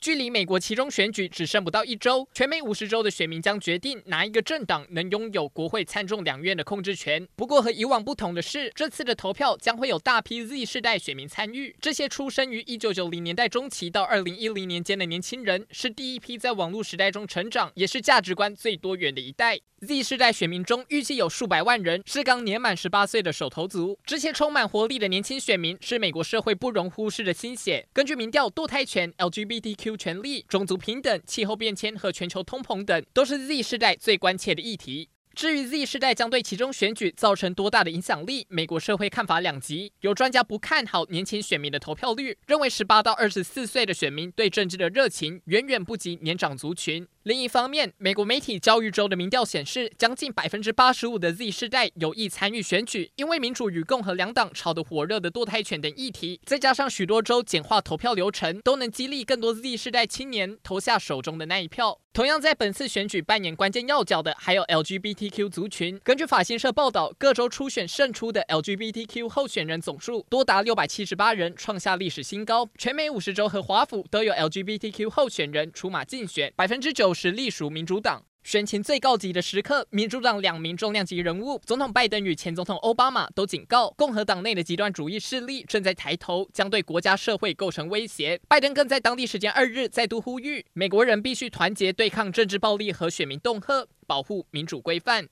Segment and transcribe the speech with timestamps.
[0.00, 7.28] 距离美国期中选举只剩不到一周，全美五十州的选民将决定哪一个政党能拥有国会参众两院的控制权。
[7.36, 11.76] 不过和以往不同的是，这次的投票将会有大批 Z 世代选民参与。
[11.82, 19.60] 这些出生于一九九零年代中期到二零一零年间的年轻人，是第一批在网络时代中成长，也是价值观最多元的一代。
[19.86, 23.98] Z 世代选民中，预计有数百万人是刚年满十八岁的手头族。
[24.04, 27.86] 这些充满活力的年轻选民，是美国社会不容忽视的新血。
[27.94, 35.08] 根据民调，堕胎权、LGBTQ 权利、种族平等、气候变迁和全球通膨等，都是 Z 世代最关切的议题。
[35.40, 39.90] 至于 Z 世代将对其中选举造成多大的影响力，美国社会看法两极。
[40.02, 47.08] 有专家不看好年轻选民的投票率，认为十八到二十四岁的选民对政治的热情远远不及年长族群。
[47.22, 61.98] 另一方面，美国媒体教育州的民调显示，将近百分之八十五的 Z 世代有意参与选举，因为民主与共和两党吵得火热的堕胎权等议题，再加上许多州简化投票流程，都能激励更多 Z 世代青年投下手中的那一票。
[62.12, 65.96] 同样在本次选举扮演关键要角的，还有 LGBTQ 族群。
[66.02, 72.68] 根据法新社报道，各州初选胜出的 LGBTQ 候选人总数多达六百七十八人，创下历史新高。
[72.76, 78.24] 全美五十州和华府都有 LGBTQ 候选人出马竞选，百分之九十隶属民主党。
[78.42, 88.40] 选情最告急的时刻，民主党两名重量级人物，总统拜登与前总统奥巴马都警告，共和党内的极端主义势力正在抬头，将对国家社会构成威胁。
[88.48, 95.28] 拜登更在当地时间二日再度呼吁，美国人必须团结对抗政治暴力和选民恫吓，保护民主规范。